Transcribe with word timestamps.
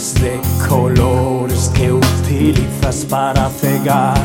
De 0.00 0.40
colores 0.66 1.70
que 1.74 1.92
utilizas 1.92 3.04
para 3.04 3.50
cegar. 3.50 4.18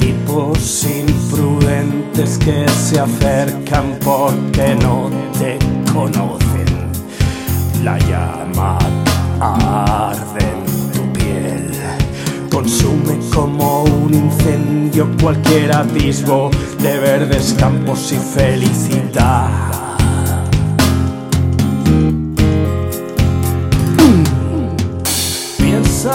Tipos 0.00 0.84
imprudentes 0.84 2.36
que 2.38 2.68
se 2.68 2.98
acercan 2.98 3.96
porque 4.04 4.74
no 4.82 5.10
te 5.38 5.56
conocen. 5.92 6.66
La 7.84 7.96
llama 8.00 8.78
arde 9.38 10.40
en 10.40 10.92
tu 10.92 11.12
piel. 11.12 11.70
Consume 12.50 13.20
como 13.32 13.84
un 13.84 14.12
incendio 14.12 15.06
cualquier 15.22 15.70
atisbo 15.70 16.50
de 16.80 16.98
verdes 16.98 17.54
campos 17.56 18.10
y 18.10 18.16
felicidad. 18.16 19.65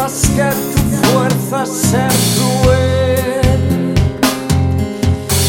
Piensas 0.02 0.32
que 0.36 0.50
tu 0.74 0.80
fuerza 1.12 1.64
ser 1.64 2.12
cruel, 2.36 3.94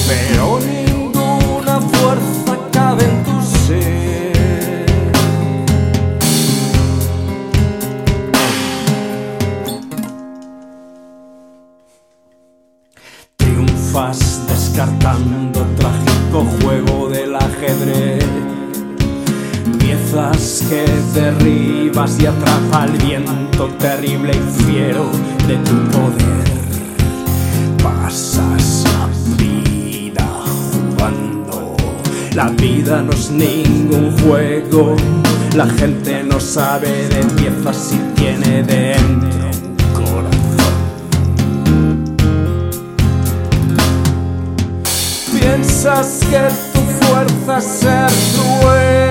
pero 0.07 0.59
ninguna 0.61 1.81
fuerza 1.81 2.59
cabe 2.71 3.05
en 3.05 3.25
tu 3.25 3.41
ser. 3.67 4.87
Triunfas 13.37 14.47
descartando 14.49 15.61
trágico 15.79 16.45
juego 16.61 17.09
del 17.09 17.37
ajedrez. 17.37 18.62
Piezas 19.93 20.65
que 20.71 20.87
derribas 21.13 22.19
y 22.19 22.25
atrapa 22.25 22.87
el 22.87 22.93
viento 22.93 23.69
terrible 23.79 24.33
y 24.33 24.63
fiero 24.65 25.11
de 25.47 25.57
tu 25.57 25.77
poder. 25.91 26.47
Pasas 27.83 28.85
la 28.85 29.07
vida 29.37 30.27
jugando. 30.73 31.77
La 32.35 32.49
vida 32.49 33.03
no 33.03 33.13
es 33.13 33.31
ningún 33.31 34.17
juego. 34.23 34.97
La 35.55 35.67
gente 35.67 36.25
no 36.25 36.41
sabe 36.41 36.89
de 37.09 37.25
piezas 37.37 37.77
si 37.77 37.99
tiene 38.15 38.63
dentro 38.63 39.51
un 39.51 39.77
corazón. 39.93 40.73
Piensas 45.39 46.21
que 46.31 46.49
tu 46.73 46.81
fuerza 47.05 47.59
es 47.59 47.65
ser 47.65 48.11
cruel, 48.35 49.02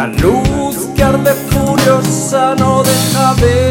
La 0.00 0.06
luz 0.06 0.88
que 0.96 1.02
arde 1.02 1.34
furiosa 1.50 2.54
no 2.54 2.82
deja 2.82 3.34
ver. 3.34 3.69